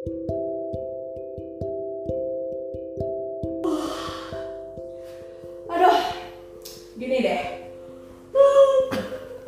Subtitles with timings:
[0.00, 0.16] Aduh,
[6.96, 7.68] gini deh.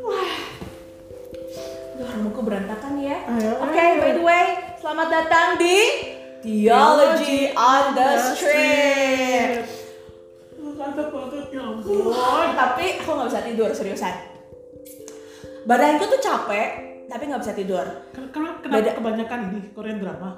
[0.04, 0.28] Wah.
[1.96, 3.24] Aduh, rambutku berantakan ya.
[3.64, 5.76] Oke, by the way, selamat datang di
[6.44, 9.64] Theology on the Street.
[11.48, 12.12] Ya ampun.
[12.52, 14.12] Tapi aku nggak bisa tidur seriusan.
[15.64, 16.91] Badanku tuh capek,
[17.22, 17.86] tapi nggak bisa tidur.
[18.10, 20.34] Ken- Kenapa, kenapa Beda- kebanyakan ini Korean drama?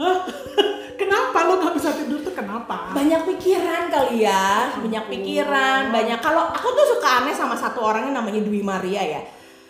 [0.00, 0.16] Hah?
[1.04, 2.88] kenapa lo nggak bisa tidur tuh kenapa?
[2.96, 6.24] Banyak pikiran kali ya, banyak pikiran, banyak.
[6.24, 9.20] Kalau aku tuh suka aneh sama satu orang yang namanya Dwi Maria ya.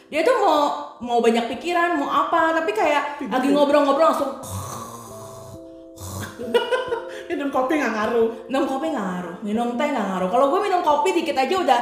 [0.07, 0.63] Dia tuh mau
[1.03, 3.35] mau banyak pikiran, mau apa, tapi kayak Tidur.
[3.35, 4.39] lagi ngobrol-ngobrol langsung
[7.27, 8.47] Minum kopi nggak ngaruh.
[8.47, 10.31] minum kopi nggak ngaruh, minum teh nggak ngaruh.
[10.31, 11.81] Kalau gue minum kopi dikit aja udah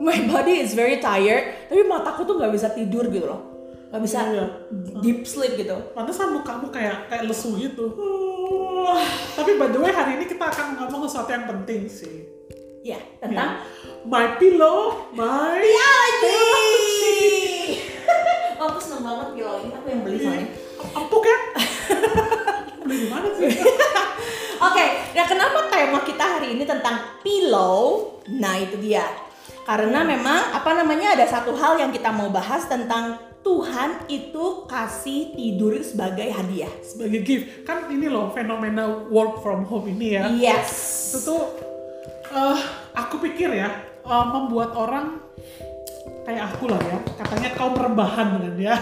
[0.00, 3.38] my body is very tired, tapi mataku tuh nggak bisa tidur gitu loh,
[3.92, 4.44] nggak bisa Iya.
[4.98, 5.76] deep sleep gitu.
[5.92, 7.92] Pantesan mukamu kayak kayak lesu gitu.
[9.36, 12.24] Tapi by the way hari ini kita akan ngomong sesuatu yang penting sih.
[12.80, 13.60] Ya tentang
[14.00, 17.76] My pillow, my biologi.
[18.56, 20.48] oh, aku seneng banget pilau ini, aku yang beli soalnya.
[20.80, 21.38] empuk ya?
[22.80, 23.52] Beli di mana sih?
[24.66, 28.16] Oke, nah kenapa tema kita hari ini tentang pillow?
[28.32, 29.04] Nah itu dia.
[29.70, 35.30] Karena memang apa namanya ada satu hal yang kita mau bahas tentang Tuhan itu kasih
[35.38, 36.74] tidur sebagai hadiah.
[36.82, 37.62] Sebagai gift.
[37.62, 40.26] Kan ini loh fenomena work from home ini ya.
[40.34, 40.74] Yes.
[41.14, 41.42] Itu tuh
[42.34, 42.58] eh,
[42.98, 43.70] aku pikir ya
[44.02, 45.22] eh, membuat orang
[46.26, 46.98] kayak aku lah ya.
[47.22, 48.74] Katanya kaum rebahan dengan dia.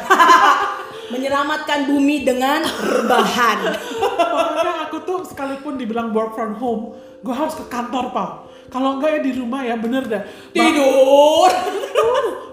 [1.13, 3.77] Menyelamatkan bumi dengan rebahan.
[4.25, 8.31] Pokoknya aku tuh sekalipun dibilang work from home, gue harus ke kantor pak.
[8.69, 10.23] Kalau enggak ya di rumah ya bener dah.
[10.53, 11.51] Tidur.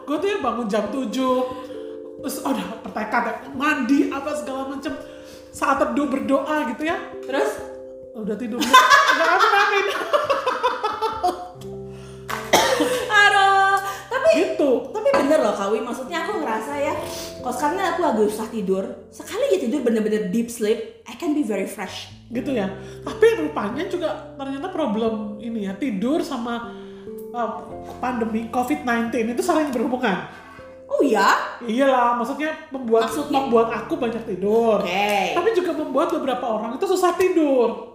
[0.05, 1.09] gue tuh ya bangun jam 7
[2.21, 4.93] terus udah bertekad ya, mandi apa segala macem.
[5.53, 6.97] Saat teduh berdoa gitu ya.
[7.25, 7.51] Terus?
[8.15, 8.61] Udah tidur.
[8.61, 9.85] Apa angin
[13.05, 13.79] aduh,
[14.11, 14.69] tapi gitu.
[14.91, 16.93] tapi bener loh Kawi, maksudnya aku ngerasa ya
[17.39, 18.83] kalau sekarang aku lagi susah tidur,
[19.45, 22.09] aja tidur bener-bener deep sleep, I can be very fresh.
[22.25, 22.65] gitu ya
[23.05, 26.73] tapi rupanya juga ternyata problem ini ya tidur sama
[27.29, 27.51] uh,
[28.01, 30.25] pandemi COVID-19 itu saling berhubungan
[30.85, 31.57] Oh ya?
[31.61, 33.35] iyalah maksudnya membuat Maksudnya?
[33.35, 35.37] membuat aku banyak tidur Oke.
[35.37, 37.94] tapi juga membuat beberapa orang itu susah tidur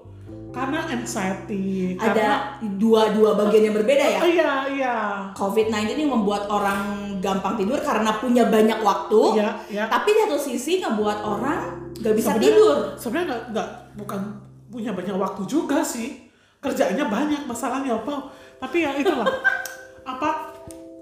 [0.51, 2.29] karena anxiety karena Ada
[2.75, 4.21] dua-dua bagian yang berbeda ya.
[4.21, 4.97] Iya iya
[5.33, 6.81] COVID-19 ini membuat orang
[7.23, 9.39] gampang tidur karena punya banyak waktu.
[9.39, 9.85] Iya, iya.
[9.87, 11.61] Tapi di satu sisi ngebuat orang
[11.97, 12.77] gak bisa Sebenarnya- tidur.
[12.97, 14.21] Sebenarnya nggak nggak bukan
[14.69, 16.27] punya banyak waktu juga sih.
[16.59, 18.29] Kerjaannya banyak masalahnya apa.
[18.59, 19.25] Tapi ya itulah
[20.13, 20.51] apa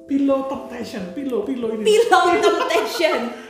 [0.05, 1.83] pillow temptation, pillow pillow ini.
[1.83, 3.48] Pillow temptation.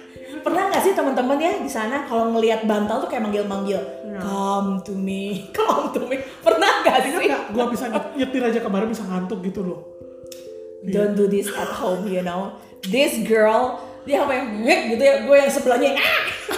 [0.49, 4.19] Pernah nggak sih teman-teman ya di sana kalau ngelihat bantal tuh kayak manggil-manggil, Iya.
[4.19, 6.17] come to me, come to me.
[6.41, 7.11] Pernah nggak sih?
[7.13, 7.43] nggak?
[7.53, 9.79] Gua bisa nyetir aja kemarin bisa ngantuk gitu loh.
[10.81, 12.55] Don't do this at home, you know.
[12.81, 14.47] This girl, dia apa yang
[14.89, 16.19] gitu ya, gue yang sebelahnya ah.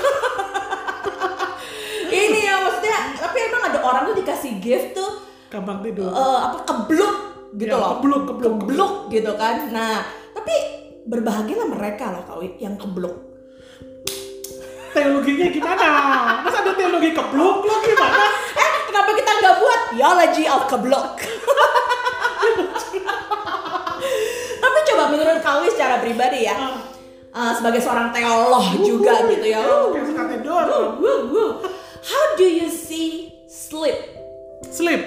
[2.13, 5.09] Ini ya maksudnya, tapi emang ada orang tuh dikasih gift tuh
[5.49, 6.07] Gampang tidur.
[6.07, 7.13] eh, apa kebluk
[7.57, 7.97] gitu Ya, loh.
[7.97, 9.67] kebluk, kebluk, kebluk gitu kan.
[9.69, 10.53] Nah, tapi
[11.03, 13.30] berbahagialah mereka loh kau yang kebluk.
[14.91, 15.89] Teologinya gimana?
[16.43, 18.19] Mas ada teologi keblok lo gimana?
[18.61, 21.15] Eh, kenapa kita nggak buat theology of keblok?
[24.61, 26.57] tapi coba menurut kau secara pribadi ya,
[27.31, 29.63] eh, sebagai seorang teolog juga gitu ya.
[30.99, 31.51] Woo, woo.
[32.01, 33.97] How do you see sleep?
[34.67, 35.03] Sleep.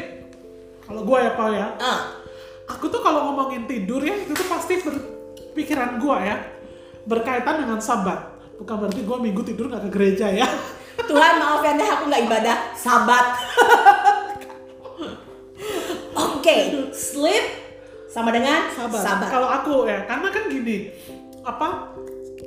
[0.83, 1.67] Kalau gua ya Pak ya.
[1.77, 2.01] Ah,
[2.71, 6.37] Aku tuh kalau ngomongin tidur ya itu tuh pasti berpikiran gua ya
[7.03, 8.32] berkaitan dengan sabat.
[8.59, 10.47] Bukan berarti gua minggu tidur nggak ke gereja ya.
[11.09, 13.25] Tuhan maaf ya deh aku nggak ibadah, sabat.
[16.13, 16.55] Oke,
[16.93, 17.45] sleep
[18.11, 19.01] sama dengan Sabat.
[19.01, 19.27] sabat.
[19.31, 20.91] Kalau aku ya, karena kan gini,
[21.41, 21.89] apa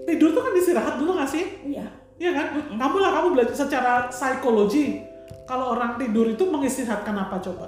[0.06, 1.44] tidur tuh kan istirahat dulu nggak sih?
[1.67, 1.87] Iya.
[2.17, 2.47] Iya kan?
[2.79, 5.03] Kamu lah kamu belajar secara psikologi.
[5.47, 7.67] Kalau orang tidur itu mengistirahatkan apa coba?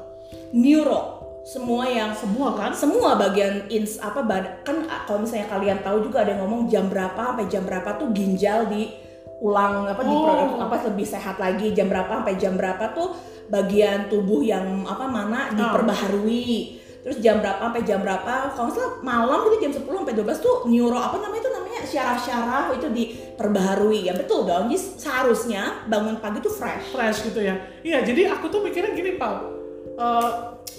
[0.54, 1.17] Neuro,
[1.48, 2.70] semua yang Semua kan?
[2.72, 6.68] semua bagian ins apa bad- kan ah, kalau misalnya kalian tahu juga ada yang ngomong
[6.68, 8.92] jam berapa sampai jam berapa tuh ginjal di
[9.40, 10.60] ulang apa di Oh.
[10.60, 13.16] apa lebih sehat lagi jam berapa sampai jam berapa tuh
[13.48, 19.48] bagian tubuh yang apa mana diperbaharui terus jam berapa sampai jam berapa kalau salah malam
[19.48, 24.12] gitu jam 10 sampai 12 tuh neuro apa namanya itu namanya syaraf-syaraf itu diperbaharui ya
[24.12, 27.56] betul dong jadi seharusnya bangun pagi tuh fresh Fresh gitu ya.
[27.80, 29.57] Iya, jadi aku tuh mikirnya gini, Pak.
[29.98, 30.30] Eh,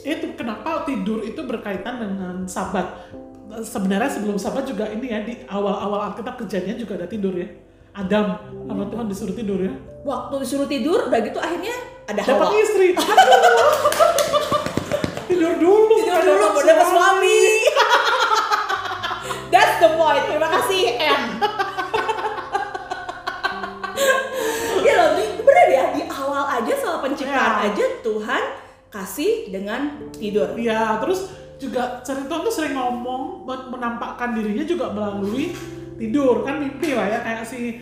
[0.07, 2.87] itu kenapa tidur itu berkaitan dengan sabat.
[3.59, 7.43] Sebenarnya sebelum sabat juga ini ya di awal-awal Alkitab kejadian juga ada tidur ya.
[7.91, 9.75] Adam sama Tuhan disuruh tidur ya.
[10.01, 11.75] Waktu disuruh tidur udah gitu akhirnya
[12.07, 12.55] ada Dapat Hawa.
[12.55, 12.95] istri.
[15.27, 15.95] tidur dulu.
[15.99, 17.39] Tidur dulu dapat suami.
[19.51, 20.23] That's the point.
[20.31, 21.21] Terima kasih M.
[24.79, 25.09] ya loh,
[25.43, 27.67] bener ya di awal aja soal penciptaan Ya.
[27.67, 28.43] aja Tuhan
[28.89, 30.53] kasih dengan tidur.
[30.53, 35.51] Iya, terus juga cerita tuh sering ngomong men- menampakkan dirinya juga melalui
[35.95, 37.75] tidur kan mimpi lah ya kayak si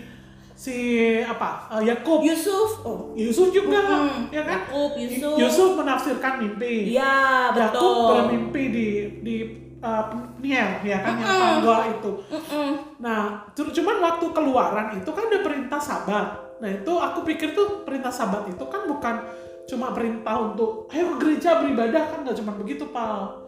[0.52, 0.76] si
[1.22, 5.36] apa eh, Yakub Yusuf, oh, Yusuf juga Hmm, ya kan Yakub, Yusuf.
[5.38, 8.10] Yusuf menafsirkan mimpi Iya, Yakub betul.
[8.10, 8.88] bermimpi di
[9.22, 9.36] di
[9.78, 11.42] uh, Peniel ya kan yang Mm-mm.
[11.62, 12.70] tangga itu Mm-mm.
[12.98, 13.22] nah
[13.54, 16.28] cu- cuman waktu keluaran itu kan ada perintah sabat
[16.58, 19.16] nah itu aku pikir tuh perintah sabat itu kan bukan
[19.68, 23.44] cuma perintah untuk ayo ke gereja beribadah kan nggak cuma begitu pal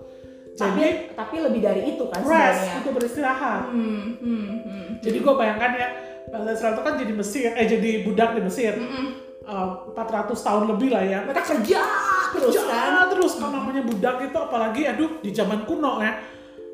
[0.51, 2.73] Tapi jadi tapi lebih dari itu kan rest sebenarnya.
[2.77, 4.87] untuk beristirahat Hmm, hmm, hmm.
[4.99, 5.87] jadi gue bayangkan ya
[6.27, 9.07] bangsa Israel itu kan jadi Mesir eh jadi budak di Mesir Mm-mm.
[9.41, 11.81] Uh, 400 tahun lebih lah ya Mereka kerja
[12.29, 13.07] terus Kerja kan.
[13.09, 16.19] terus kan namanya budak itu apalagi aduh di zaman kuno ya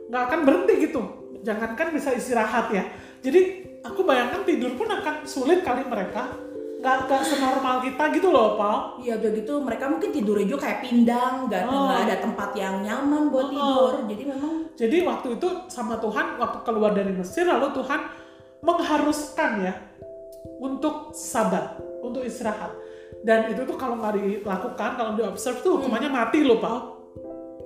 [0.06, 1.02] nggak akan berhenti gitu
[1.40, 2.84] jangankan bisa istirahat ya
[3.22, 3.42] jadi
[3.82, 6.34] aku bayangkan tidur pun akan sulit kali mereka
[6.76, 10.80] nggak nggak senormal kita gitu loh Paul Iya udah gitu mereka mungkin tidur juga kayak
[10.84, 11.88] pindang, nggak Oh.
[11.88, 13.52] nggak ada tempat yang nyaman buat Oh.
[13.52, 13.92] tidur.
[14.08, 18.02] Jadi memang jadi waktu itu sama Tuhan waktu keluar dari Mesir lalu Tuhan
[18.60, 19.74] mengharuskan ya
[20.58, 22.72] untuk sabat untuk istirahat
[23.24, 26.80] dan itu tuh kalau nggak dilakukan kalau di observe tuh hukumannya mati loh Paul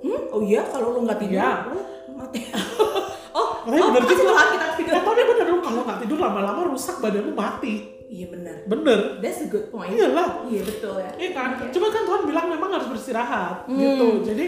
[0.00, 1.80] hmm, oh iya kalau lu nggak tidur, lu
[2.16, 2.40] mati.
[3.36, 4.22] oh, Tapi oh bener juga.
[4.32, 4.92] Tuhan kita tidur.
[4.96, 7.74] Eh, tapi bener lu kalau nggak tidur lama-lama rusak badanmu mati
[8.10, 8.56] Iya benar.
[8.66, 9.94] bener That's a good point.
[9.94, 11.10] iyalah Iya betul ya.
[11.14, 11.48] Iya kan?
[11.54, 11.70] Oke.
[11.70, 13.78] Cuma kan Tuhan bilang memang harus beristirahat Hmm.
[13.78, 14.08] gitu.
[14.24, 14.46] Jadi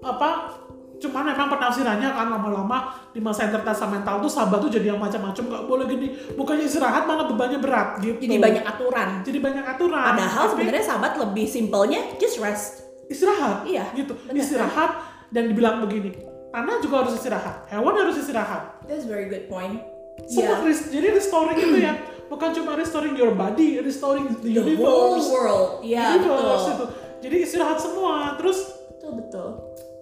[0.00, 0.58] apa?
[0.98, 5.64] Cuman memang penafsirannya kan lama-lama di masa intertestamental tuh sabat tuh jadi yang macam-macam nggak
[5.64, 6.06] boleh gini.
[6.34, 8.20] Bukannya istirahat malah bebannya berat gitu.
[8.20, 9.08] Jadi banyak aturan.
[9.22, 10.04] Jadi banyak aturan.
[10.04, 12.84] Padahal Tapi sebenarnya sahabat lebih simpelnya just rest.
[13.06, 13.64] istirahat.
[13.64, 14.12] Iya, Gitu.
[14.14, 14.36] benar.
[14.36, 14.90] Istirahat
[15.30, 16.14] dan dibilang begini.
[16.50, 17.66] Tanah juga harus istirahat.
[17.66, 18.84] Hewan harus istirahat.
[18.84, 19.80] That's very good point.
[20.26, 20.66] Semua Iya.
[20.68, 21.96] res- jadi restoring itu ya
[22.30, 25.28] bukan cuma restoring your body, restoring the, The whole universe.
[25.28, 25.68] world.
[25.82, 26.72] Iya universe betul.
[26.72, 26.86] itu.
[27.20, 28.38] Jadi istirahat semua.
[28.38, 28.58] Terus
[28.94, 29.48] Betul betul.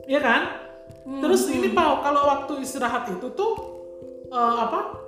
[0.05, 0.43] Iya kan?
[1.03, 3.53] Hmm, Terus ini Pau, kalau waktu istirahat itu tuh
[4.29, 5.01] eh, apa?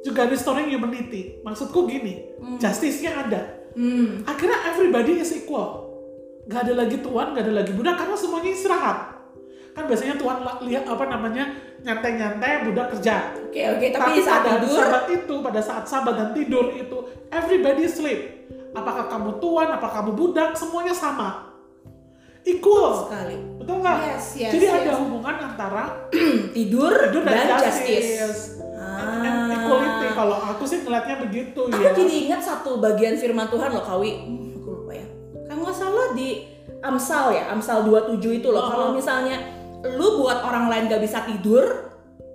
[0.00, 1.42] Juga restoring humanity.
[1.42, 3.40] Maksudku gini, justice-nya ada.
[3.72, 4.22] Hmm.
[4.22, 5.90] Akhirnya everybody is equal.
[6.46, 8.98] Gak ada lagi tuan, gak ada lagi budak karena semuanya istirahat.
[9.72, 11.44] Kan biasanya tuan lihat apa namanya
[11.80, 13.32] nyantai-nyantai, budak kerja.
[13.48, 16.98] Oke oke tapi, di saat pada tidur sabat itu, pada saat sabat dan tidur itu,
[17.28, 18.20] everybody sleep.
[18.70, 21.48] Apakah kamu tuan, apakah kamu budak, semuanya sama.
[22.44, 23.04] Equal.
[23.04, 23.36] sekali.
[23.60, 23.96] Betul nggak?
[24.08, 24.76] Yes, yes, Jadi yes.
[24.78, 25.84] ada hubungan antara
[26.56, 28.08] tidur, tidur dan, dan, justice.
[28.16, 28.42] justice.
[28.78, 29.52] And- and Ah.
[29.52, 30.06] equality.
[30.14, 31.92] Kalau aku sih ngeliatnya begitu Aku ya.
[31.92, 34.12] jadi ingat satu bagian firman Tuhan loh Kawi.
[34.24, 35.06] Hmm, aku lupa ya.
[35.44, 36.28] Kalau nggak salah di
[36.78, 38.62] Amsal ya, Amsal 27 itu loh.
[38.62, 38.68] Oh.
[38.70, 39.36] Kalau misalnya
[39.84, 41.88] lu buat orang lain gak bisa tidur,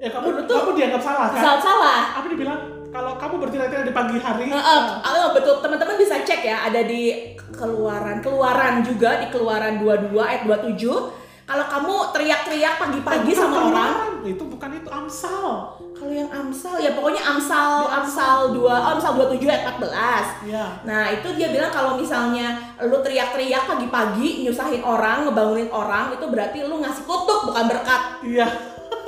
[0.03, 0.59] Ya kamu Betul.
[0.59, 1.39] kamu dianggap salah kan?
[1.39, 2.01] salah salah.
[2.19, 2.59] Apa dibilang
[2.91, 4.51] kalau kamu bertira-tira di pagi hari?
[4.51, 10.11] Heeh, ah, betul teman-teman bisa cek ya ada di keluaran keluaran juga di keluaran 22
[10.19, 15.47] ayat 27 kalau kamu teriak-teriak pagi-pagi Bukan sama orang keluaran, itu bukan itu Amsal.
[15.91, 20.65] kalau yang Amsal ya pokoknya Amsal Amsal 2 oh, Amsal 27 ayat 14 Ya.
[20.88, 26.63] Nah itu dia bilang kalau misalnya lu teriak-teriak pagi-pagi nyusahin orang, ngebangunin orang itu berarti
[26.63, 28.01] lu ngasih kutuk bukan berkat.
[28.23, 28.47] Iya.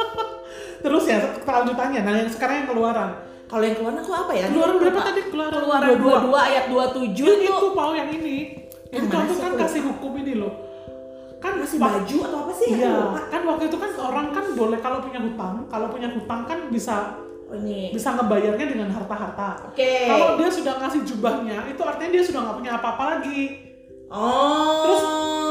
[0.83, 2.01] Terus ya kelanjutannya.
[2.03, 3.09] Nah yang sekarang yang keluaran.
[3.45, 4.45] Kalau yang keluaran aku apa ya?
[4.51, 5.21] Keluaran berapa tadi?
[5.31, 5.89] Keluaran Keluaran
[6.31, 8.37] 22 ayat 27 Yang itu itu Paul yang ini.
[8.91, 9.43] Yang tuh sih?
[9.43, 10.64] kan kasih hukum ini loh.
[11.45, 12.69] Kan masih baju atau apa sih?
[12.73, 12.97] Iya,
[13.29, 17.21] kan waktu itu kan orang kan boleh kalau punya hutang, kalau punya hutang kan bisa
[17.45, 17.93] Oh ini.
[17.93, 19.69] bisa ngebayarnya dengan harta-harta.
[19.69, 20.09] Oke.
[20.09, 23.41] Kalau dia sudah ngasih jubahnya, itu artinya dia sudah nggak punya apa-apa lagi.
[24.09, 24.81] Oh.
[24.89, 25.01] Terus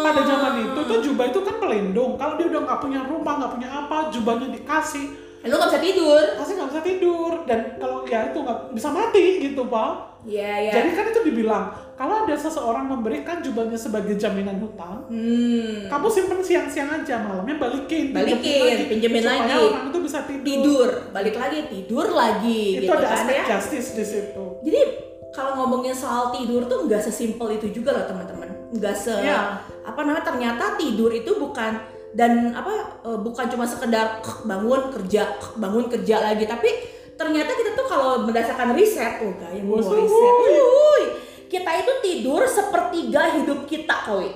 [0.02, 2.18] pada zaman itu tuh jubah itu kan pelindung.
[2.18, 5.06] Kalau dia udah nggak punya rumah, nggak punya apa, jubahnya dikasih,
[5.44, 6.24] Eh, lu gak bisa tidur.
[6.34, 7.32] pasti nggak bisa tidur.
[7.44, 9.92] Dan kalau ya itu nggak bisa mati gitu, Pak.
[10.24, 10.72] Iya iya.
[10.72, 15.92] Jadi kan itu dibilang, kalau ada seseorang memberikan jubahnya sebagai jaminan hutang, hmm.
[15.92, 19.60] kamu simpen siang-siang aja, malamnya balikin, Balikin, pinjemin pinjemin supaya lagi.
[19.68, 20.40] orang itu bisa tidur.
[20.42, 23.44] tidur, balik lagi tidur lagi Itu gitu ada kan aspek ya.
[23.52, 24.44] justice di situ.
[24.64, 24.80] Jadi
[25.28, 28.48] kalau ngomongin soal tidur tuh nggak sesimpel itu juga loh teman-teman.
[28.72, 29.60] Nggak se Iya.
[29.84, 31.76] apa namanya ternyata tidur itu bukan
[32.14, 36.70] dan apa eh, bukan cuma sekedar bangun kerja bangun kerja lagi tapi
[37.14, 41.06] ternyata kita tuh kalau berdasarkan riset oh gaya mau riset wuih,
[41.46, 44.30] kita itu tidur sepertiga hidup kita koi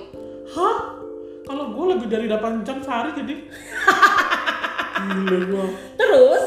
[0.49, 0.97] Hah?
[1.45, 3.33] Kalau gue lebih dari 8 jam sehari jadi
[4.99, 6.43] Gila gue terus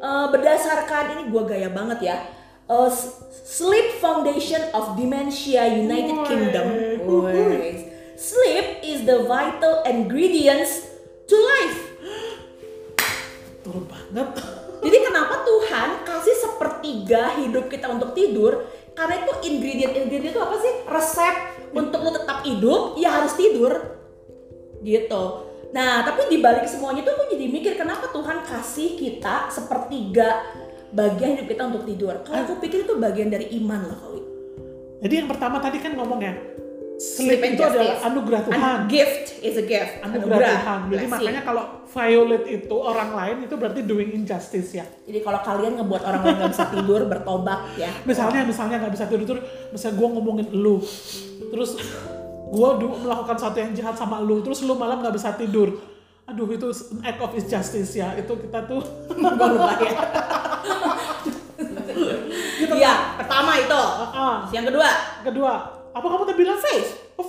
[0.00, 2.16] eh, berdasarkan ini gua gaya banget ya.
[2.70, 3.18] S-
[3.50, 6.16] Sleep Foundation of Dementia United.
[6.22, 6.66] Kingdom.
[7.02, 7.89] Woi.
[8.20, 10.92] Sleep is the vital ingredients
[11.24, 11.80] to life.
[13.48, 14.36] Betul banget.
[14.84, 18.68] Jadi kenapa Tuhan kasih sepertiga hidup kita untuk tidur?
[18.92, 20.84] Karena itu ingredient-ingredient itu apa sih?
[20.84, 21.34] Resep
[21.72, 23.96] untuk lu tetap hidup, ya harus tidur.
[24.84, 25.24] Gitu.
[25.72, 30.44] Nah, tapi di balik semuanya tuh aku jadi mikir kenapa Tuhan kasih kita sepertiga
[30.92, 32.20] bagian hidup kita untuk tidur.
[32.20, 34.22] Kalau aku pikir itu bagian dari iman loh, Kawi.
[35.08, 36.36] Jadi yang pertama tadi kan ngomong ya,
[37.00, 38.04] Sleep itu adalah justice.
[38.04, 38.60] anugerah Tuhan.
[38.60, 40.04] An- gift is a gift.
[40.04, 40.78] Anugerah Tuhan.
[40.84, 41.08] Jadi Blessing.
[41.08, 44.84] makanya kalau violate itu orang lain itu berarti doing injustice ya.
[45.08, 47.88] Jadi kalau kalian ngebuat orang lain nggak bisa tidur, bertobat ya.
[48.04, 49.40] Misalnya misalnya nggak bisa tidur
[49.72, 50.76] misalnya gue ngomongin lu,
[51.48, 51.80] terus
[52.54, 52.68] gue
[53.00, 55.80] melakukan sesuatu yang jahat sama lu, terus lu malam nggak bisa tidur.
[56.28, 56.68] Aduh itu
[57.00, 58.12] act of injustice ya.
[58.12, 58.84] Itu kita tuh
[59.24, 59.92] lupa ya.
[62.70, 63.80] Iya, pertama itu.
[64.12, 64.88] ah, Yang kedua,
[65.24, 66.90] kedua apa kamu tadi bilang faith.
[67.20, 67.26] Oh,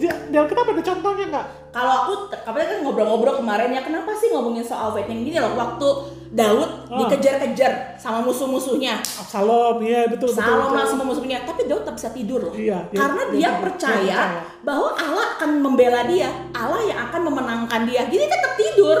[0.00, 1.46] di- di Alkitab ada contohnya nggak?
[1.68, 5.52] Kalau aku, kemarin kan ngobrol-ngobrol kemarin ya, kenapa sih ngomongin soal faith yang gini loh?
[5.52, 5.88] Waktu
[6.32, 6.98] Daud Ah.
[7.04, 10.40] dikejar-kejar sama musuh-musuhnya, Absalom, iya betul betul.
[10.40, 10.88] Salom betul.
[10.88, 12.54] sama musuhnya, tapi Daud tak bisa tidur loh.
[12.56, 13.62] Iya, Karena dia dia, tidur.
[13.62, 14.42] percaya, percaya.
[14.64, 18.02] bahwa Allah akan membela dia, Allah yang akan memenangkan dia.
[18.06, 18.98] Jadi tetap tidur.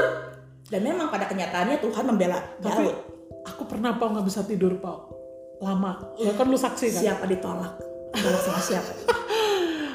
[0.66, 2.96] Dan memang pada kenyataannya Tuhan membela Tapi Daud.
[3.46, 5.08] aku pernah pau nggak bisa tidur pau
[5.56, 6.12] lama.
[6.18, 7.00] Ya kan lu saksi kan.
[7.00, 7.95] Siapa ditolak?
[8.12, 8.92] Ditolak sama siapa?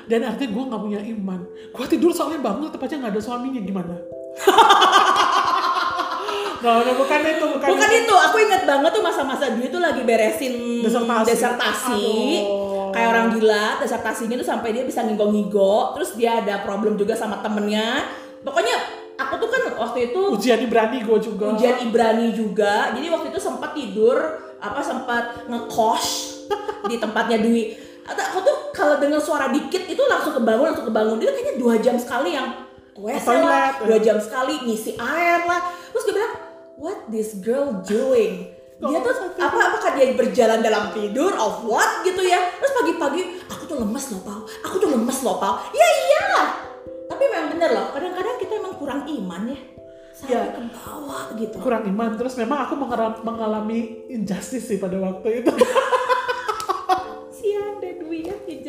[0.05, 1.39] Dan artinya gue nggak punya iman.
[1.71, 3.95] Gue tidur soalnya bangun tetap aja nggak ada suaminya gimana?
[6.61, 10.01] nah, nah, bukan itu, bukan, Bukan itu, aku ingat banget tuh masa-masa dia tuh lagi
[10.03, 11.27] beresin Desertasi.
[11.31, 12.03] desertasi.
[12.43, 12.91] Aduh.
[12.91, 17.39] Kayak orang gila, desertasinya tuh sampai dia bisa ngigo-ngigo, terus dia ada problem juga sama
[17.39, 18.03] temennya.
[18.43, 18.75] Pokoknya
[19.15, 21.55] aku tuh kan waktu itu Ujian berani gue juga.
[21.55, 22.91] ujian Ibrani juga.
[22.91, 24.19] Jadi waktu itu sempat tidur,
[24.59, 26.05] apa sempat ngekos
[26.91, 27.63] di tempatnya Dwi.
[28.11, 31.17] Atau Aku tuh kalau dengar suara dikit itu langsung kebangun, langsung kebangun.
[31.19, 32.47] Dia kayaknya dua jam sekali yang
[32.91, 35.71] WC lah, dua jam sekali ngisi air lah.
[35.95, 36.33] Terus dia bilang,
[36.75, 38.51] what this girl doing?
[38.81, 42.39] Dia tuh apa apakah dia berjalan dalam tidur of what gitu ya?
[42.57, 45.61] Terus pagi-pagi aku tuh lemes loh pau, aku tuh lemes loh pau.
[45.71, 46.47] Ya iyalah.
[47.05, 49.59] Tapi memang bener loh, kadang-kadang kita emang kurang iman ya.
[50.11, 50.53] Sampai Ya.
[50.53, 51.55] ke bawah gitu.
[51.57, 52.77] kurang iman terus memang aku
[53.25, 55.49] mengalami injustice sih pada waktu itu
[57.41, 58.60] Sian deh Dwi ya hijau.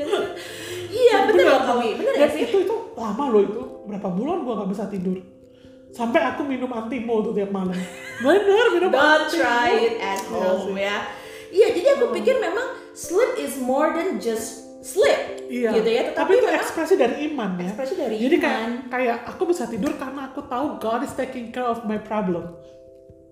[0.92, 2.44] Iya bener loh Kawi, bener ya sih?
[2.44, 5.16] itu itu lama loh itu berapa bulan gua nggak bisa tidur
[5.88, 7.76] sampai aku minum antimo tuh tiap malam
[8.18, 9.40] bener minum Don't antimo.
[9.40, 10.82] try it at Iya home sih.
[10.82, 10.98] ya.
[11.48, 15.68] Iya jadi aku pikir memang sleep is more than just sleep Iya.
[15.74, 16.02] gitu ya.
[16.10, 17.68] Tetapi Tapi itu ekspresi dari iman ya.
[17.68, 18.42] ekspresi dari Jadi iman.
[18.42, 22.56] kayak kayak aku bisa tidur karena aku tahu God is taking care of my problem.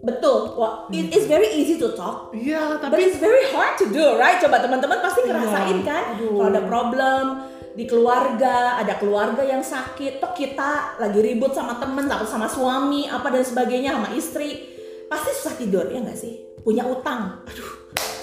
[0.01, 0.57] Betul.
[0.57, 2.33] Wah, it is very easy to talk.
[2.33, 4.41] Iya, But tapi it's very hard to do, right?
[4.41, 5.37] Coba teman-teman pasti Iya.
[5.37, 6.41] ngerasain kan, Aduh.
[6.41, 7.25] kalau ada problem
[7.71, 13.07] di keluarga, ada keluarga yang sakit, toh kita lagi ribut sama temen, atau sama suami,
[13.07, 14.73] apa dan sebagainya, sama istri,
[15.07, 16.49] pasti susah tidur ya nggak sih?
[16.65, 17.71] Punya utang, aduh,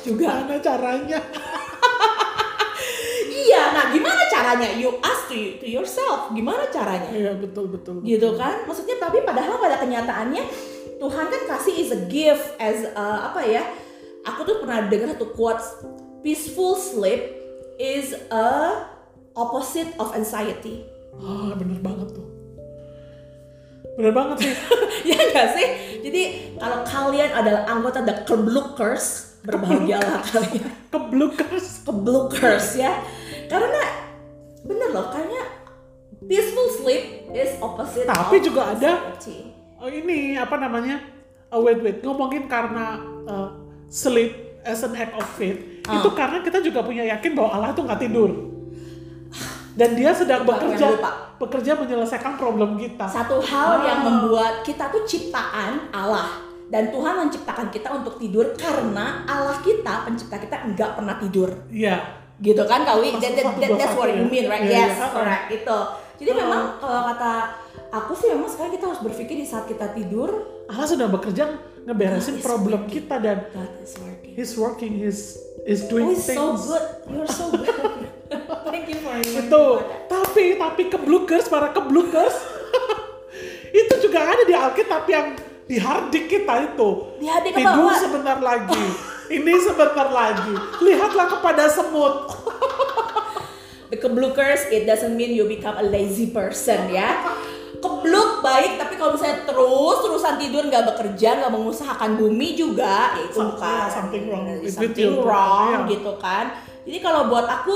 [0.01, 0.33] juga.
[0.43, 1.19] gimana caranya?
[3.27, 4.69] Iya, nah gimana caranya?
[4.77, 7.09] You ask to, to yourself, gimana caranya?
[7.09, 8.05] Iya betul betul.
[8.05, 10.43] gitu kan maksudnya tapi padahal pada kenyataannya
[10.97, 13.61] Tuhan kan kasih is a gift as a, apa ya
[14.23, 15.81] aku tuh pernah dengar satu quotes
[16.21, 17.33] peaceful sleep
[17.77, 18.49] is a
[19.33, 20.85] opposite of anxiety
[21.17, 22.27] Ah bener banget tuh.
[23.97, 24.53] Bener banget sih.
[25.09, 25.67] ya enggak sih
[26.05, 26.21] jadi
[26.61, 31.81] kalau kalian adalah anggota the keblukers berbahagialah kalian Keblukers.
[31.81, 33.01] keblukers ya
[33.47, 34.06] karena
[34.63, 35.43] bener loh kayaknya
[36.23, 39.13] peaceful sleep is opposite Tapi of juga ada
[39.77, 40.97] oh, ini apa namanya?
[41.47, 43.49] Oh, wait wait ngomongin karena uh,
[43.87, 46.03] sleep as an act of faith Ah.
[46.03, 48.27] itu karena kita juga punya yakin bahwa Allah tuh nggak tidur
[49.71, 51.11] dan dia sedang aku bekerja lupa.
[51.37, 53.05] bekerja menyelesaikan problem kita.
[53.07, 53.85] Satu hal Ah.
[53.85, 60.03] yang membuat kita tuh ciptaan Allah dan Tuhan menciptakan kita untuk tidur karena Allah kita
[60.03, 62.26] pencipta kita nggak pernah tidur Iya.
[62.39, 65.07] Gitu kan Kawi that, that, that- that's what you mean right Iya, yes iya.
[65.09, 65.77] correct itu
[66.17, 66.37] jadi Ah.
[66.39, 67.31] memang kalau kata
[67.89, 70.29] aku sih memang sekarang kita harus berpikir di saat kita tidur
[70.65, 72.93] Allah sedang bekerja ngeberesin God problem working.
[72.93, 75.21] kita dan God is working He's working, He's
[75.63, 76.37] is oh doing it's things.
[76.37, 77.73] so good you're so good
[78.69, 79.65] thank you for Itu.
[80.05, 82.35] Tapi tapi keblukers para keblukers
[83.73, 86.89] itu juga ada di Alkitab yang di hardik kita itu.
[87.17, 88.77] Di Tidur sebentar lagi.
[89.27, 90.55] Ini sebentar lagi.
[90.79, 92.31] Lihatlah kepada semut.
[93.91, 97.23] The keblukers, it doesn't mean you become a lazy person ya.
[97.77, 103.21] Kebluk baik tapi kalau misalnya terus terusan tidur nggak bekerja nggak mengusahakan bumi juga ya
[103.29, 105.91] itu bukan yeah, something wrong something wrong Yeah.
[105.93, 106.57] gitu kan
[106.89, 107.75] jadi kalau buat aku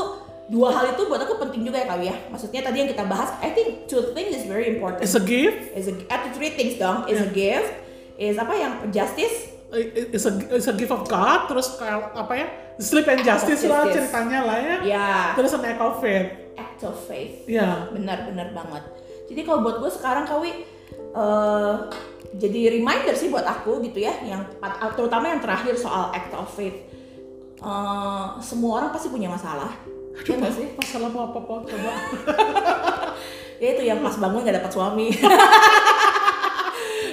[0.50, 3.30] dua hal itu buat aku penting juga ya kali ya maksudnya tadi yang kita bahas
[3.46, 5.70] I think two things is very important It's a gift.
[5.78, 7.70] is a eh, three things dong is a gift
[8.18, 11.48] is apa yang justice It's a, it's a gift of God.
[11.48, 12.46] Terus kayak apa ya?
[12.76, 14.76] Sleep and justice lah ceritanya lah ya.
[14.82, 16.28] ya Terus an act of faith.
[16.52, 17.88] act of faith Ya.
[17.90, 18.84] benar-benar banget
[19.26, 20.66] jadi kalau buat gue sekarang kawi
[21.14, 21.74] eh,
[22.34, 24.42] jadi reminder sih buat aku gitu ya yang
[24.92, 26.90] terutama yang terakhir soal act of faith
[27.62, 29.70] Eh, semua orang pasti punya masalah
[30.18, 31.92] Aduh, ya sih masalah apa apa coba.
[33.62, 35.08] ya itu yang pas bangun gak dapat suami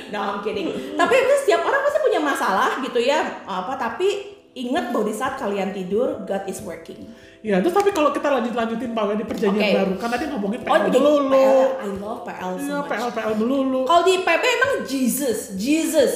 [0.09, 1.83] no I'm kidding tapi itu setiap orang
[2.31, 4.09] masalah gitu ya apa tapi
[4.51, 7.09] ingat bahwa di saat kalian tidur God is working
[7.39, 9.79] Ya, terus tapi kalau kita lanjut lanjutin Pak di perjanjian Oke.
[9.79, 11.31] baru, kan tadi ngomongin oh PL jadi melulu.
[11.31, 13.81] PL, I love PL so Iya, much PL PL melulu.
[13.87, 16.13] kalau di PB emang Jesus Jesus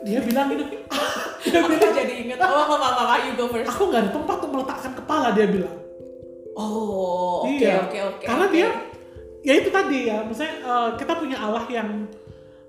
[0.00, 0.64] Dia bilang gini,
[1.44, 4.50] dia bilang jadi inget oh apa apa you go first aku nggak ada tempat untuk
[4.50, 5.76] meletakkan kepala dia bilang.
[6.54, 7.84] oh oke Iya.
[7.84, 8.54] oke oke Karena oke.
[8.54, 8.68] dia,
[9.42, 12.08] ya itu tadi ya, misalnya eh, kita punya Allah yang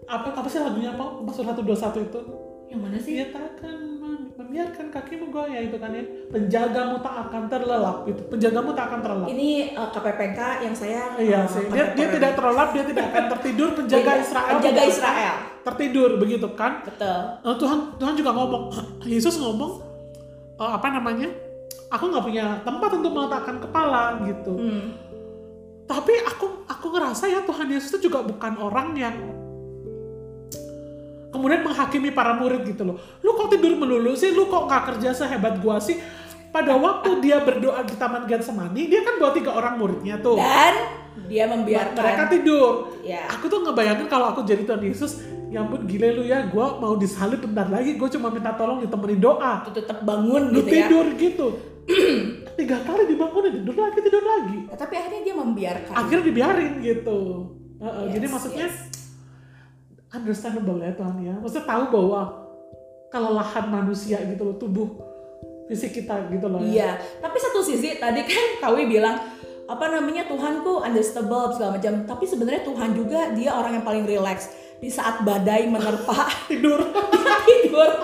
[0.05, 1.21] apa apa sih lagunya apa?
[1.25, 2.21] Pasal 121 itu.
[2.65, 6.01] yang mana sih Dia tak akan mem- membiarkan kakimu goyah itu kan ya.
[6.33, 8.21] Penjagamu tak akan terlelap itu.
[8.25, 9.27] Penjagamu tak akan terlelap.
[9.29, 11.65] ini uh, KPPK yang saya Iya uh, sih.
[11.69, 13.69] Dia, dia tidak terlelap, dia tidak akan tertidur.
[13.77, 14.53] Penjaga Israel.
[14.57, 15.35] penjaga Israel.
[15.61, 16.81] Tertidur begitu kan.
[16.81, 18.63] betul Eh, Tuhan Tuhan juga ngomong,
[19.13, 19.71] Yesus ngomong
[20.57, 21.29] eh, apa namanya?
[21.93, 24.57] Aku nggak punya tempat untuk meletakkan kepala gitu.
[24.57, 24.85] hmm.
[25.85, 29.15] Tapi aku aku ngerasa ya Tuhan Yesus itu juga bukan orang yang
[31.35, 32.95] kemudian menghakimi para murid gitu loh.
[33.19, 34.31] Lu kok tidur melulu sih?
[34.31, 35.99] Lu kok nggak kerja sehebat gua sih?
[36.49, 40.39] Pada waktu dia berdoa di Taman Getsemani, dia kan bawa tiga orang muridnya tuh.
[40.39, 42.95] dan dia membiarkan Mereka tidur.
[43.03, 46.79] ya Aku tuh ngebayangin kalau aku jadi Tuhan Yesus, ya ampun gile lu ya, gua
[46.79, 49.63] mau disalib bentar lagi, gue cuma minta tolong ditemenin doa.
[49.63, 51.47] itu tetap bangun Lu gitu ya tidur gitu.
[52.59, 54.57] Tiga kali dibangunin, tidur lagi, tidur lagi.
[54.71, 57.19] Ya, tapi akhirnya dia membiarkan Akhirnya dibiarin gitu.
[57.75, 58.75] Heeh, Yes, jadi maksudnya yes.
[60.15, 61.35] Understandable ya Tuhan ya.
[61.37, 62.21] Maksudnya tahu bahwa
[63.11, 64.89] kelelahan manusia gitu loh, tubuh
[65.67, 66.67] fisik kita gitu loh ya.
[66.67, 69.17] Iya, tapi satu sisi tadi kan Kawi bilang
[69.65, 71.93] apa namanya Tuhanku understandable segala macam.
[72.05, 76.79] Tapi sebenarnya Tuhan juga dia orang yang paling relax di saat badai menerpa Tidur.
[76.81, 77.91] dia tidur.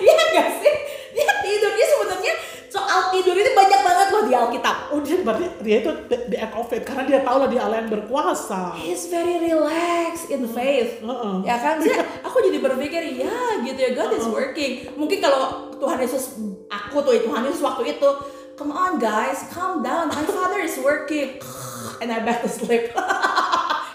[0.00, 0.74] Iya nggak sih?
[1.12, 2.34] Dia tidur dia sebenarnya
[2.80, 4.76] soal tidur itu banyak banget loh di Alkitab.
[4.88, 7.60] Oh dia berarti dia itu the, the act of faith karena dia tahu lah dia
[7.60, 8.72] Allah yang berkuasa.
[8.80, 11.04] He's very relaxed in faith.
[11.04, 11.34] Heeh.
[11.44, 14.88] Ya kan, Saya- aku jadi berpikir ya gitu ya God is working.
[14.96, 18.08] Mungkin kalau Tuhan Yesus aku tuh Tuhan Yesus waktu itu,
[18.56, 20.08] come on guys, calm down.
[20.08, 21.36] My Father is working,
[22.00, 22.92] and I back to sleep.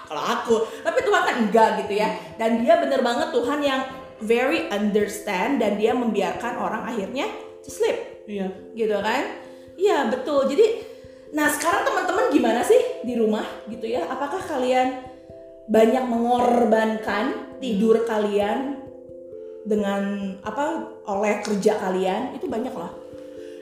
[0.06, 2.14] kalau aku, tapi Tuhan kan enggak gitu ya.
[2.38, 3.82] Dan dia bener banget Tuhan yang
[4.24, 7.28] very understand dan dia membiarkan orang akhirnya
[7.66, 7.98] to sleep.
[8.26, 8.48] Iya.
[8.74, 9.24] gitu kan?
[9.76, 10.46] Iya betul.
[10.46, 10.66] Jadi
[11.30, 14.06] nah sekarang teman-teman gimana sih di rumah gitu ya?
[14.06, 15.02] Apakah kalian
[15.66, 17.26] banyak mengorbankan
[17.58, 18.78] tidur kalian
[19.62, 20.02] dengan
[20.40, 20.66] apa
[21.06, 22.34] oleh kerja kalian?
[22.34, 22.94] Itu banyak lah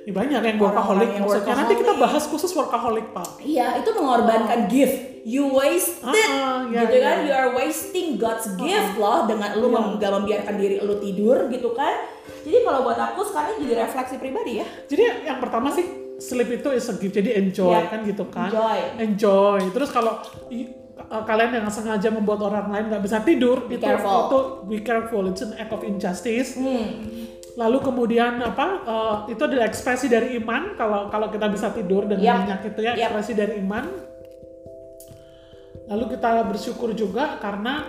[0.04, 1.16] Ya, banyak yang workaholic.
[1.16, 1.56] Yang maksudnya.
[1.56, 2.04] Nanti kita workaholic.
[2.04, 3.40] bahas khusus workaholic pak.
[3.40, 5.24] iya itu mengorbankan gift.
[5.24, 6.04] You wasted.
[6.04, 7.16] Ah, ah, ya, gitu kan?
[7.18, 7.24] ya.
[7.24, 9.76] you are wasting God's gift loh dengan lu Iya.
[9.80, 11.96] mem- gak membiarkan diri lu tidur gitu kan
[12.44, 15.86] jadi kalau buat aku sekarang jadi refleksi pribadi ya Jadi yang pertama sih
[16.20, 17.90] sleep itu is a gift, jadi enjoy Ya.
[17.90, 18.48] kan gitu kan.
[18.48, 18.80] Enjoy.
[18.98, 19.60] Enjoy.
[19.72, 24.20] Terus kalau uh, kalian yang sengaja membuat orang lain nggak bisa tidur, Be itu careful.
[24.24, 25.24] itu be careful.
[25.28, 26.56] It's an act of injustice.
[26.56, 27.32] hmm.
[27.54, 28.68] Lalu kemudian apa?
[28.84, 30.74] uh, itu adalah ekspresi dari iman.
[30.74, 32.36] Kalau kalau kita bisa tidur dengan Yap.
[32.46, 33.86] nyenyak itu ya ekspresi dari iman.
[35.90, 37.84] Lalu kita bersyukur juga karena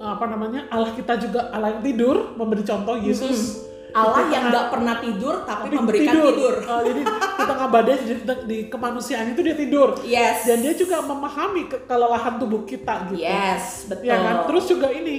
[0.00, 3.70] uh, apa namanya Allah kita juga Allah yang tidur memberi contoh Yesus.
[3.94, 6.54] Allah yang nggak pernah tidur tapi, tapi memberikan tidur.
[6.66, 9.88] Uh, jadi di tengah badai di, di kemanusiaan itu dia tidur.
[10.02, 10.50] Yes.
[10.50, 13.22] Dan dia juga memahami ke- kelelahan tubuh kita gitu.
[13.22, 14.10] Yes, betul.
[14.10, 14.36] Ya kan?
[14.50, 15.16] Terus juga ini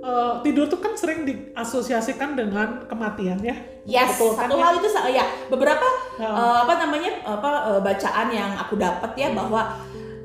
[0.00, 3.56] uh, tidur tuh kan sering diasosiasikan dengan kematian ya.
[3.84, 4.64] Yes, Betul kan satu ya?
[4.64, 5.84] hal itu ya beberapa
[6.16, 6.30] Ya.
[6.30, 9.76] eh, apa namanya apa eh, bacaan yang aku dapat ya bahwa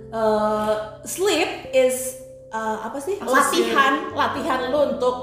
[0.08, 3.36] eh, sleep is eh, apa sih Asosiasi.
[3.76, 5.16] latihan latihan lu untuk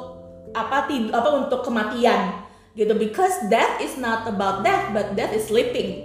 [0.52, 2.44] apa tid apa untuk kematian
[2.76, 6.04] gitu because death is not about death but death is sleeping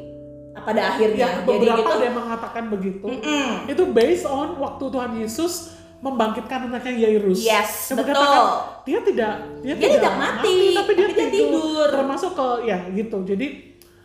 [0.53, 3.05] pada akhirnya Ya, jadi beberapa gitu ada yang mengatakan begitu.
[3.07, 3.65] Mm-mm.
[3.65, 5.53] Itu based on waktu Tuhan Yesus
[5.97, 7.39] membangkitkan anaknya Yairus.
[7.39, 8.13] Yes, Yang betul.
[8.13, 8.45] mengatakan
[8.81, 11.31] dia tidak dia, Dia tidak mati, tapi dia, tapi dia tidur.
[11.31, 11.87] tidur.
[11.89, 13.17] Termasuk ke ya gitu.
[13.23, 13.47] Jadi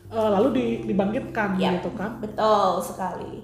[0.06, 1.76] eh, lalu di- dibangkitkan Ya.
[1.76, 2.18] gitu kan.
[2.18, 3.42] Betul sekali.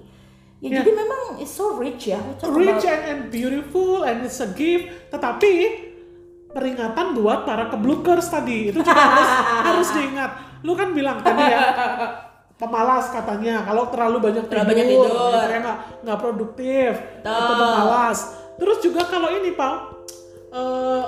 [0.57, 0.75] Ya Ya.
[0.79, 2.17] jadi memang it's so rich ya.
[2.41, 2.47] Rich
[2.81, 5.51] about- and, and beautiful and it's a gift tetapi
[6.53, 9.29] peringatan buat para keblukers tadi itu juga harus
[9.67, 11.59] harus diingat lu kan bilang tadi ya
[12.55, 15.09] pemalas katanya kalau terlalu banyak Terlalu tidur, banyak tidur.
[15.09, 16.91] gitu ya, nggak nggak produktif
[17.25, 17.59] atau Betul.
[17.59, 18.19] pemalas
[18.55, 19.73] terus juga kalau ini pak
[20.53, 21.03] eh,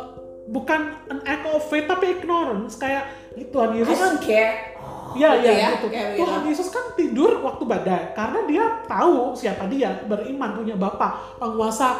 [0.45, 3.05] bukan an act of faith tapi ignorance kayak
[3.35, 4.73] Tuhan I Yesus don't care.
[5.15, 5.87] Iya Gitu iya ya, gitu.
[6.19, 6.49] Tuhan gitu.
[6.51, 11.95] Yesus kan tidur waktu badai karena dia tahu siapa dia, beriman punya Bapa, penguasa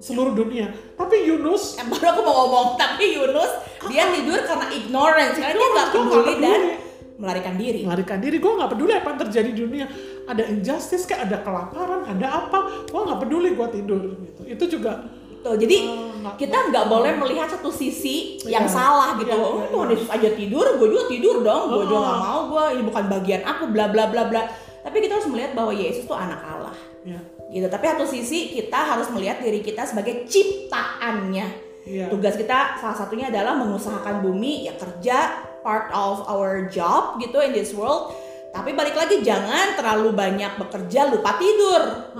[0.00, 0.66] seluruh dunia.
[0.96, 3.52] Tapi Yunus Eh, baru aku mau ngomong, tapi Yunus
[3.86, 6.88] dia tidur karena ignorance, karena dia nggak nggak peduli dan peduli.
[7.14, 7.80] melarikan diri.
[7.84, 9.86] melarikan diri, gue nggak peduli apa yang terjadi di dunia.
[10.24, 14.40] Ada injustice kayak ada kelaparan, ada apa, gue nggak peduli gue tidur gitu.
[14.46, 14.92] Itu juga
[15.40, 15.76] Tuh, jadi
[16.20, 18.72] nggak- kita nggak boleh melihat satu sisi yang Iya.
[18.72, 19.32] salah gitu.
[19.32, 19.94] Iya, oh, iya, Tuhan iya.
[19.96, 21.62] Yesus aja tidur, gue juga tidur dong.
[21.66, 22.04] Gue juga Oh.
[22.04, 24.42] nggak mau, gue ini bukan bagian aku, bla bla bla bla.
[24.80, 26.76] Tapi kita harus melihat bahwa Yesus tuh anak Allah.
[27.00, 27.16] ya,
[27.50, 27.66] Gitu.
[27.66, 31.46] Tapi satu sisi kita harus melihat diri kita sebagai ciptaannya.
[31.82, 32.06] iya.
[32.06, 37.50] Tugas kita salah satunya adalah mengusahakan bumi, ya kerja, part of our job gitu in
[37.50, 38.14] this world.
[38.50, 42.10] Tapi balik lagi jangan terlalu banyak bekerja lupa tidur,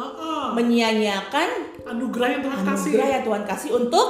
[0.55, 2.91] menyia-nyiakan Anugerah yang Tuhan kasih.
[2.95, 4.07] anugerah yang Tuhan kasih untuk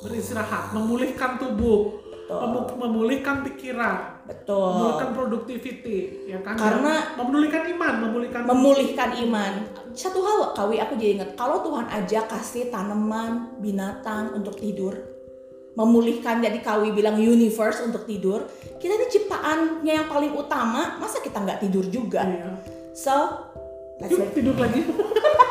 [0.00, 2.44] beristirahat, memulihkan tubuh, Betul.
[2.44, 3.96] memu- memulihkan pikiran,
[4.28, 6.60] betul memulihkan productivity, ya kan?
[6.60, 9.52] Karena- memulihkan iman, memulihkan memulihkan iman.
[9.96, 14.92] Satu hal Kawi aku jadi ingat kalau Tuhan aja kasih tanaman, binatang untuk tidur,
[15.72, 18.44] memulihkan jadi Kawi bilang universe untuk tidur,
[18.76, 22.28] kita ini ciptaannya yang paling utama, masa kita nggak tidur juga?
[22.28, 22.60] Iya.
[22.92, 23.14] So,
[24.04, 24.84] let's Yuk tidur lagi.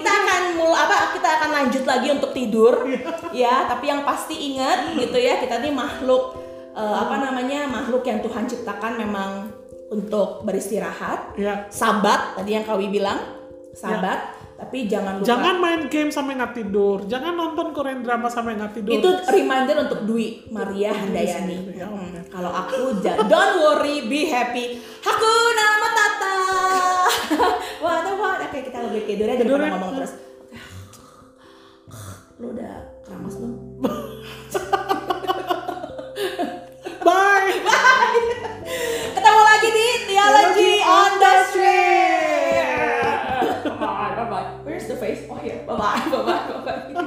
[0.00, 2.88] Kita akan mul apa kita akan lanjut lagi untuk tidur.
[3.30, 6.40] ya, tapi yang pasti ingat gitu ya, kita ini makhluk
[6.72, 7.68] eh, apa namanya?
[7.68, 9.52] makhluk yang Tuhan ciptakan memang
[9.92, 11.36] untuk beristirahat.
[11.36, 11.68] ya.
[11.68, 13.18] Sabat tadi yang Kawi bilang,
[13.74, 17.02] sabat, tapi jangan lupa Jangan main game sampai nggak tidur.
[17.08, 18.92] Jangan nonton Korean drama sampai nggak tidur.
[18.92, 21.74] itu reminder untuk Dwi Maria Handayani.
[21.74, 22.12] Ya, Hmm.
[22.30, 24.78] Kalau aku don't worry, be happy.
[25.00, 26.28] Hakuna Matata.
[26.30, 26.39] Wah,
[27.82, 28.38] what?
[28.50, 30.12] Oke, kita lebih tidur aja Tidur daripada ngomong terus.
[32.42, 32.74] Lu udah
[33.06, 33.54] keramas belum?
[37.06, 37.54] Bye.
[39.14, 42.66] Ketemu lagi di Theology on the Street.
[43.78, 44.50] Bye bye.
[44.66, 45.22] Where's the face?
[45.30, 45.62] Oh here.
[45.62, 46.02] Bye bye.
[46.10, 46.42] Bye bye.
[46.50, 47.06] Bye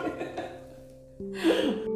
[1.19, 1.91] bye.